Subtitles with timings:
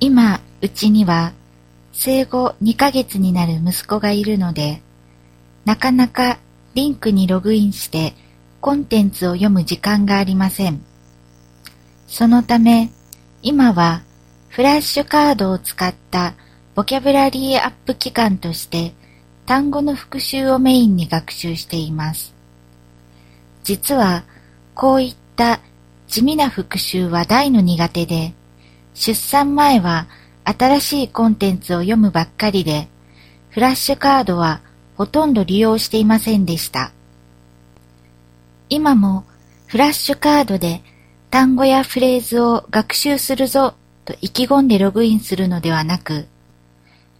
[0.00, 1.32] 今、うちには
[1.92, 4.82] 生後2ヶ月になる息子がいるので、
[5.64, 6.38] なかなか
[6.74, 8.14] リンクにログインして
[8.60, 10.84] コンテンツを読む時間がありません。
[12.06, 12.90] そのため、
[13.42, 14.02] 今は
[14.48, 16.34] フラッシュカードを使った
[16.74, 18.92] ボキャブラリーアップ期間として
[19.46, 22.34] 単語の復習をメインに学習しています。
[23.62, 24.24] 実は
[24.74, 25.60] こういった
[26.06, 28.34] 地味な復習は大の苦手で、
[28.96, 30.06] 出産前は
[30.44, 32.88] 新しいコンテンツを読むばっかりで、
[33.50, 34.62] フラッシュカードは
[34.96, 36.92] ほとんど利用していませんでした。
[38.70, 39.24] 今も
[39.66, 40.82] フラッシュカードで
[41.30, 43.74] 単語やフレーズを学習するぞ
[44.06, 46.26] と意気込んでログインするのではなく、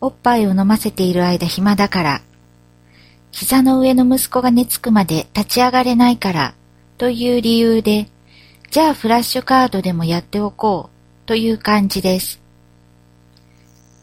[0.00, 2.22] おっぱいを飲ませている間暇だから、
[3.30, 6.54] 膝の上の息子が寝つくまで立ち上がれないから
[6.98, 8.08] という理由で、
[8.72, 10.99] じゃあフラッシュカードでもやっておこう
[11.30, 12.40] という感じです。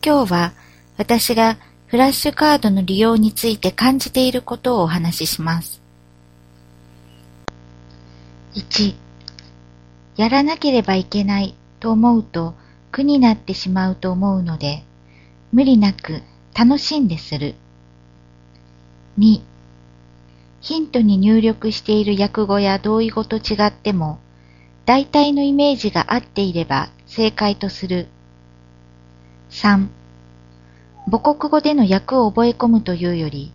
[0.01, 0.53] 今日は
[0.95, 1.57] 私が
[1.87, 5.81] フラッシュカードの利用について感じていることをお話しします。
[8.55, 8.95] 1、
[10.15, 12.55] やらなければいけないと思うと
[12.93, 14.85] 苦になってしまうと思うので、
[15.51, 16.21] 無理なく
[16.57, 17.55] 楽しんでする。
[19.19, 19.41] 2、
[20.61, 24.17] ヒントに入力している訳語や同意語と違っても、
[24.85, 28.07] 大体のイメージが合っていれば正解とする。
[29.49, 29.87] 3
[31.09, 33.53] 母国語での訳を覚え込むというより、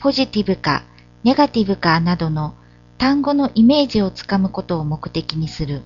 [0.00, 0.82] ポジティブか
[1.22, 2.54] ネガティブかなどの
[2.98, 5.82] 単語のイメージをつかむことを目的にする。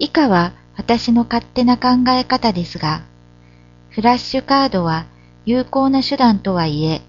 [0.00, 3.02] 以下は私の勝手な考え方ですが、
[3.90, 5.06] フラッシュカードは
[5.46, 7.02] 有効な手段とはいえ、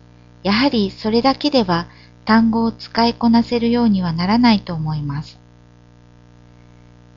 [0.44, 1.88] やはりそれだけでは
[2.26, 5.41] 単語を使いこなせるようにはならないと思います。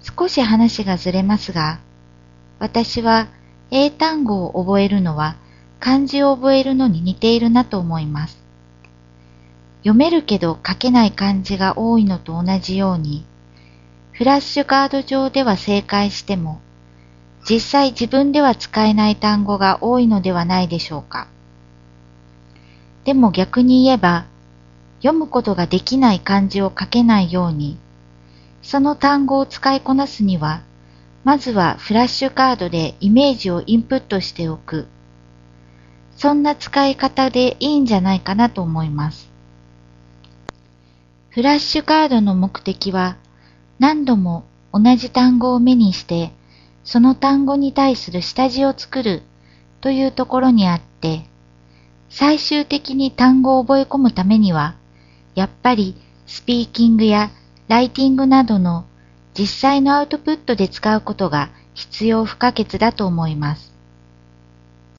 [0.04, 1.80] 少し話がずれますが、
[2.58, 3.28] 私は
[3.70, 5.36] 英単語を覚えるのは
[5.80, 8.38] 漢字を覚えるのに似ているなと思います。
[9.78, 13.24] 読めるけど書けない漢字が多いのと同じように、
[14.12, 16.60] フラッシュカード上では正解しても、
[17.48, 21.28] 実際自分では使えない単語が多いのではないでしょうか。
[23.04, 24.24] でも逆に言えば、
[25.02, 27.78] 読むことができない漢字を書けないように、
[28.64, 30.62] その単語を使いこなすには、
[31.22, 34.88] まずはフラッシュカードでイメージをインプットしておく。
[36.16, 39.30] そんな使い方でいいんじゃないかなと思います。
[41.28, 43.16] フラッシュカードの目的は
[43.78, 46.32] 何度も同じ単語を目にして
[46.84, 49.22] その単語に対する下地を作る
[49.80, 51.24] というところにあって
[52.08, 54.76] 最終的に単語を覚え込むためには
[55.34, 57.32] やっぱりスピーキングや
[57.68, 58.84] ライティングなどの
[59.36, 63.73] 実際のアウトプットで使うことが必要不可欠だと思います。